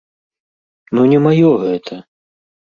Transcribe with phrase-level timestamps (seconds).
[0.95, 2.03] Ну не маё гэта!